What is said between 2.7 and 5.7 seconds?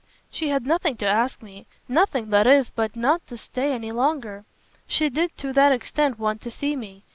but not to stay any longer. She did to